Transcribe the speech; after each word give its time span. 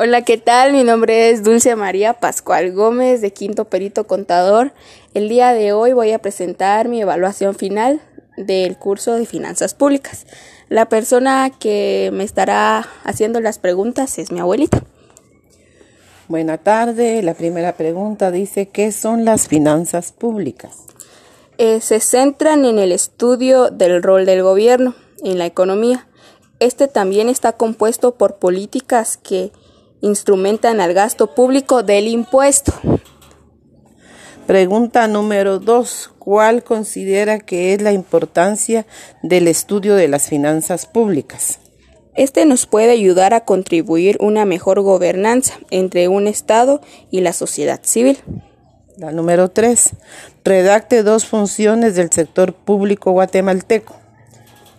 Hola, 0.00 0.22
¿qué 0.22 0.38
tal? 0.38 0.72
Mi 0.72 0.84
nombre 0.84 1.30
es 1.30 1.42
Dulce 1.42 1.74
María 1.74 2.12
Pascual 2.12 2.70
Gómez 2.70 3.20
de 3.20 3.32
Quinto 3.32 3.64
Perito 3.64 4.06
Contador. 4.06 4.72
El 5.12 5.28
día 5.28 5.52
de 5.52 5.72
hoy 5.72 5.92
voy 5.92 6.12
a 6.12 6.20
presentar 6.20 6.86
mi 6.86 7.00
evaluación 7.00 7.56
final 7.56 8.00
del 8.36 8.78
curso 8.78 9.14
de 9.14 9.26
Finanzas 9.26 9.74
Públicas. 9.74 10.24
La 10.68 10.88
persona 10.88 11.50
que 11.50 12.10
me 12.12 12.22
estará 12.22 12.86
haciendo 13.02 13.40
las 13.40 13.58
preguntas 13.58 14.20
es 14.20 14.30
mi 14.30 14.38
abuelita. 14.38 14.84
Buena 16.28 16.58
tarde. 16.58 17.20
La 17.24 17.34
primera 17.34 17.72
pregunta 17.72 18.30
dice, 18.30 18.68
¿qué 18.68 18.92
son 18.92 19.24
las 19.24 19.48
finanzas 19.48 20.12
públicas? 20.12 20.76
Eh, 21.58 21.80
se 21.80 21.98
centran 21.98 22.64
en 22.66 22.78
el 22.78 22.92
estudio 22.92 23.70
del 23.70 24.00
rol 24.00 24.26
del 24.26 24.44
gobierno 24.44 24.94
en 25.24 25.38
la 25.38 25.46
economía. 25.46 26.06
Este 26.60 26.86
también 26.86 27.28
está 27.28 27.50
compuesto 27.54 28.14
por 28.14 28.36
políticas 28.36 29.16
que 29.16 29.50
instrumentan 30.00 30.80
al 30.80 30.94
gasto 30.94 31.34
público 31.34 31.82
del 31.82 32.08
impuesto. 32.08 32.72
Pregunta 34.46 35.06
número 35.08 35.58
dos. 35.58 36.10
¿Cuál 36.18 36.62
considera 36.64 37.38
que 37.38 37.74
es 37.74 37.82
la 37.82 37.92
importancia 37.92 38.86
del 39.22 39.48
estudio 39.48 39.94
de 39.94 40.08
las 40.08 40.28
finanzas 40.28 40.86
públicas? 40.86 41.58
Este 42.14 42.44
nos 42.46 42.66
puede 42.66 42.90
ayudar 42.90 43.32
a 43.32 43.44
contribuir 43.44 44.16
una 44.20 44.44
mejor 44.44 44.80
gobernanza 44.80 45.54
entre 45.70 46.08
un 46.08 46.26
Estado 46.26 46.80
y 47.10 47.20
la 47.20 47.32
sociedad 47.32 47.80
civil. 47.82 48.18
La 48.96 49.12
número 49.12 49.50
tres. 49.50 49.90
Redacte 50.44 51.02
dos 51.02 51.26
funciones 51.26 51.94
del 51.94 52.10
sector 52.10 52.52
público 52.52 53.12
guatemalteco 53.12 54.07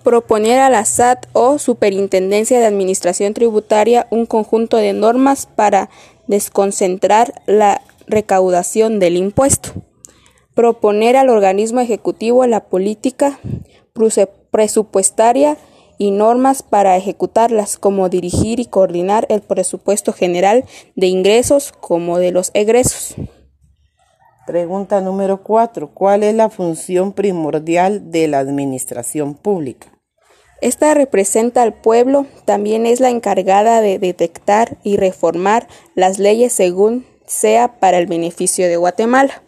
proponer 0.03 0.59
a 0.59 0.69
la 0.69 0.85
SAT 0.85 1.27
o 1.33 1.59
Superintendencia 1.59 2.59
de 2.59 2.65
Administración 2.65 3.33
Tributaria 3.33 4.07
un 4.09 4.25
conjunto 4.25 4.77
de 4.77 4.93
normas 4.93 5.47
para 5.47 5.89
desconcentrar 6.27 7.41
la 7.45 7.81
recaudación 8.07 8.99
del 8.99 9.17
impuesto, 9.17 9.71
proponer 10.53 11.15
al 11.15 11.29
organismo 11.29 11.79
ejecutivo 11.79 12.45
la 12.45 12.65
política 12.65 13.39
presupuestaria 14.51 15.57
y 15.97 16.11
normas 16.11 16.63
para 16.63 16.95
ejecutarlas, 16.95 17.77
como 17.77 18.09
dirigir 18.09 18.59
y 18.59 18.65
coordinar 18.65 19.25
el 19.29 19.41
presupuesto 19.41 20.13
general 20.13 20.65
de 20.95 21.07
ingresos 21.07 21.73
como 21.73 22.19
de 22.19 22.31
los 22.31 22.51
egresos. 22.53 23.15
Pregunta 24.49 24.99
número 24.99 25.43
4. 25.43 25.91
¿Cuál 25.93 26.23
es 26.23 26.33
la 26.33 26.49
función 26.49 27.13
primordial 27.13 28.09
de 28.09 28.27
la 28.27 28.39
administración 28.39 29.35
pública? 29.35 29.89
Esta 30.59 30.95
representa 30.95 31.61
al 31.61 31.75
pueblo, 31.75 32.25
también 32.45 32.87
es 32.87 32.99
la 32.99 33.11
encargada 33.11 33.79
de 33.81 33.99
detectar 33.99 34.79
y 34.81 34.97
reformar 34.97 35.67
las 35.93 36.17
leyes 36.17 36.51
según 36.51 37.05
sea 37.27 37.79
para 37.79 37.99
el 37.99 38.07
beneficio 38.07 38.67
de 38.67 38.77
Guatemala. 38.77 39.43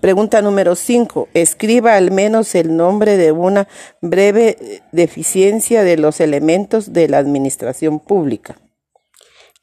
Pregunta 0.00 0.40
número 0.40 0.76
5. 0.76 1.30
Escriba 1.34 1.96
al 1.96 2.12
menos 2.12 2.54
el 2.54 2.76
nombre 2.76 3.16
de 3.16 3.32
una 3.32 3.66
breve 4.02 4.82
deficiencia 4.92 5.82
de 5.82 5.96
los 5.96 6.20
elementos 6.20 6.92
de 6.92 7.08
la 7.08 7.18
administración 7.18 7.98
pública. 7.98 8.54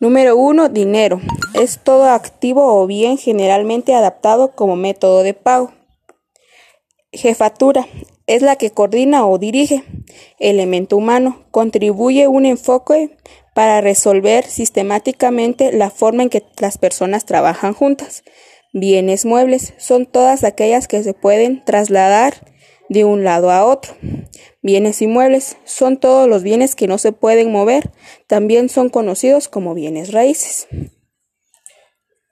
Número 0.01 0.35
1. 0.35 0.69
Dinero. 0.69 1.21
Es 1.53 1.77
todo 1.77 2.09
activo 2.09 2.81
o 2.81 2.87
bien 2.87 3.19
generalmente 3.19 3.93
adaptado 3.93 4.55
como 4.55 4.75
método 4.75 5.21
de 5.21 5.35
pago. 5.35 5.73
Jefatura. 7.13 7.87
Es 8.25 8.41
la 8.41 8.55
que 8.55 8.71
coordina 8.71 9.27
o 9.27 9.37
dirige. 9.37 9.83
Elemento 10.39 10.97
humano. 10.97 11.45
Contribuye 11.51 12.27
un 12.27 12.47
enfoque 12.47 13.15
para 13.53 13.79
resolver 13.79 14.43
sistemáticamente 14.43 15.71
la 15.71 15.91
forma 15.91 16.23
en 16.23 16.31
que 16.31 16.41
las 16.57 16.79
personas 16.79 17.25
trabajan 17.25 17.75
juntas. 17.75 18.23
Bienes 18.73 19.23
muebles 19.23 19.75
son 19.77 20.07
todas 20.07 20.43
aquellas 20.43 20.87
que 20.87 21.03
se 21.03 21.13
pueden 21.13 21.63
trasladar 21.63 22.51
de 22.91 23.05
un 23.05 23.23
lado 23.23 23.51
a 23.51 23.65
otro. 23.65 23.95
Bienes 24.61 25.01
inmuebles 25.01 25.57
son 25.63 25.95
todos 25.95 26.27
los 26.27 26.43
bienes 26.43 26.75
que 26.75 26.87
no 26.87 26.97
se 26.97 27.13
pueden 27.13 27.49
mover, 27.49 27.89
también 28.27 28.67
son 28.67 28.89
conocidos 28.89 29.47
como 29.47 29.73
bienes 29.73 30.11
raíces. 30.11 30.67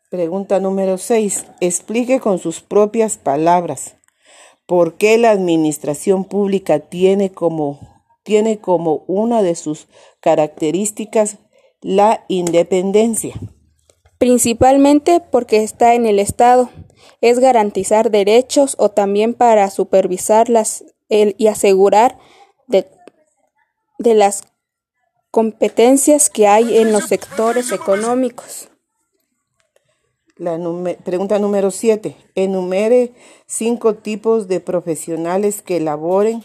Pregunta 0.09 0.59
número 0.59 0.97
6. 0.97 1.45
Explique 1.61 2.19
con 2.19 2.39
sus 2.39 2.59
propias 2.59 3.17
palabras 3.17 3.95
por 4.65 4.97
qué 4.97 5.17
la 5.17 5.31
administración 5.31 6.25
pública 6.25 6.79
tiene 6.79 7.31
como, 7.31 8.03
tiene 8.23 8.59
como 8.59 9.05
una 9.07 9.41
de 9.41 9.55
sus 9.55 9.87
características 10.19 11.37
la 11.79 12.25
independencia. 12.27 13.33
Principalmente 14.17 15.21
porque 15.21 15.63
está 15.63 15.93
en 15.93 16.05
el 16.05 16.19
Estado 16.19 16.69
es 17.21 17.39
garantizar 17.39 18.11
derechos 18.11 18.75
o 18.79 18.89
también 18.89 19.33
para 19.33 19.69
supervisarlas 19.69 20.83
y 21.09 21.47
asegurar 21.47 22.17
de, 22.67 22.87
de 23.97 24.13
las 24.13 24.43
competencias 25.31 26.29
que 26.29 26.47
hay 26.47 26.77
en 26.77 26.91
los 26.91 27.05
sectores 27.05 27.71
económicos. 27.71 28.69
La 30.37 30.57
pregunta 31.03 31.37
número 31.37 31.69
7. 31.69 32.15
Enumere 32.35 33.11
cinco 33.45 33.95
tipos 33.95 34.47
de 34.47 34.61
profesionales 34.61 35.61
que 35.61 35.81
laboren 35.81 36.43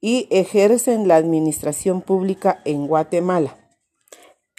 y 0.00 0.28
ejercen 0.30 1.08
la 1.08 1.16
administración 1.16 2.00
pública 2.00 2.60
en 2.64 2.86
Guatemala. 2.86 3.61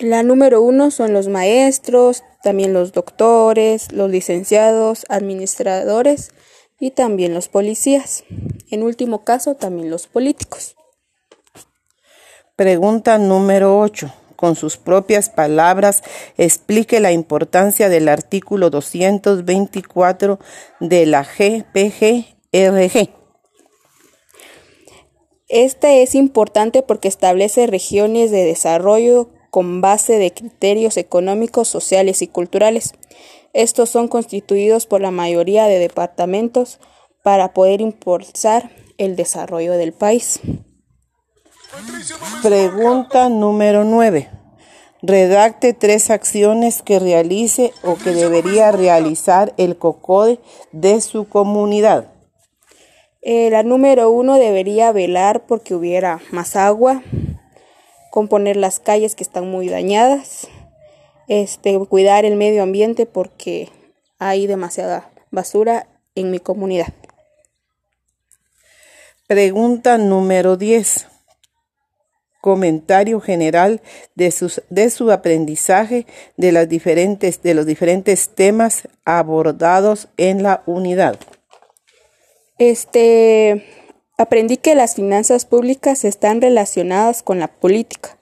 La 0.04 0.22
número 0.22 0.62
uno 0.62 0.92
son 0.92 1.14
los 1.14 1.30
maestros, 1.30 2.26
también 2.44 2.74
los 2.74 2.92
doctores, 2.92 3.94
los 3.94 4.12
licenciados, 4.12 5.06
administradores 5.08 6.34
y 6.78 6.92
también 6.92 7.34
los 7.34 7.48
policías. 7.48 8.26
En 8.70 8.84
último 8.84 9.24
caso, 9.24 9.56
también 9.56 9.90
los 9.90 10.08
políticos. 10.08 10.76
Pregunta 12.58 13.18
número 13.18 13.80
8. 13.80 14.14
Con 14.36 14.58
sus 14.58 14.76
propias 14.76 15.30
palabras, 15.30 16.04
explique 16.38 17.00
la 17.00 17.14
importancia 17.14 17.88
del 17.88 18.10
artículo 18.10 18.70
224 18.70 20.38
de 20.82 21.06
la 21.06 21.24
GPGRG. 21.24 23.10
Este 25.48 26.04
es 26.04 26.14
importante 26.14 26.82
porque 26.82 27.08
establece 27.08 27.68
regiones 27.68 28.32
de 28.32 28.44
desarrollo 28.44 29.30
con 29.54 29.82
base 29.82 30.18
de 30.18 30.34
criterios 30.34 30.98
económicos, 30.98 31.68
sociales 31.68 32.24
y 32.24 32.28
culturales. 32.28 32.96
Estos 33.54 33.92
son 33.92 34.08
constituidos 34.08 34.88
por 34.88 35.00
la 35.00 35.12
mayoría 35.12 35.68
de 35.68 35.78
departamentos 35.78 36.80
para 37.22 37.54
poder 37.54 37.80
impulsar 37.80 38.72
el 38.98 39.16
desarrollo 39.16 39.74
del 39.74 39.94
país. 39.94 40.40
Pregunta 42.42 43.30
número 43.30 43.84
9. 43.84 44.28
Redacte 45.04 45.74
tres 45.74 46.10
acciones 46.10 46.82
que 46.82 46.98
realice 46.98 47.74
o 47.84 47.94
que 47.94 48.10
debería 48.10 48.72
realizar 48.72 49.54
el 49.58 49.78
COCODE 49.78 50.40
de 50.72 51.00
su 51.00 51.30
comunidad. 51.30 52.12
Eh, 53.22 53.52
la 53.52 53.62
número 53.62 54.10
uno 54.10 54.34
debería 54.34 54.92
velar 54.92 55.46
porque 55.46 55.76
hubiera 55.76 56.22
más 56.32 56.56
agua, 56.56 57.04
componer 58.14 58.58
las 58.58 58.80
calles 58.80 59.16
que 59.16 59.24
están 59.24 59.50
muy 59.50 59.70
dañadas, 59.70 60.48
este, 61.28 61.80
cuidar 61.90 62.26
el 62.26 62.36
medio 62.36 62.62
ambiente 62.62 63.08
porque 63.08 63.70
hay 64.20 64.46
demasiada 64.46 65.10
basura 65.32 65.88
en 66.14 66.30
mi 66.30 66.38
comunidad. 66.38 66.94
Pregunta 69.26 69.98
número 69.98 70.58
10. 70.58 71.08
Comentario 72.40 73.20
general 73.20 73.82
de, 74.14 74.30
sus, 74.30 74.62
de 74.70 74.92
su 74.92 75.12
aprendizaje 75.12 76.06
de, 76.38 76.52
las 76.52 76.70
diferentes, 76.70 77.42
de 77.42 77.56
los 77.56 77.66
diferentes 77.66 78.30
temas 78.30 78.88
abordados 79.06 80.08
en 80.18 80.44
la 80.44 80.62
unidad. 80.68 81.18
Este, 82.60 83.83
Aprendí 84.18 84.58
que 84.58 84.76
las 84.76 84.96
finanzas 84.96 85.46
públicas 85.46 86.06
están 86.06 86.40
relacionadas 86.40 87.24
con 87.24 87.40
la 87.40 87.48
política, 87.48 88.20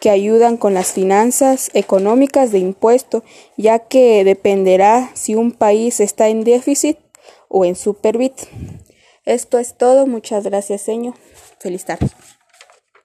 que 0.00 0.10
ayudan 0.10 0.56
con 0.56 0.74
las 0.74 0.92
finanzas 0.92 1.70
económicas 1.74 2.50
de 2.50 2.58
impuesto, 2.58 3.22
ya 3.56 3.78
que 3.78 4.24
dependerá 4.24 5.10
si 5.14 5.36
un 5.36 5.52
país 5.52 6.00
está 6.00 6.28
en 6.28 6.42
déficit 6.42 6.98
o 7.48 7.64
en 7.64 7.76
superávit. 7.76 8.34
Esto 9.24 9.58
es 9.58 9.74
todo. 9.74 10.06
Muchas 10.06 10.44
gracias, 10.44 10.82
señor. 10.82 11.14
Feliz 11.58 11.84
tarde. 11.84 12.08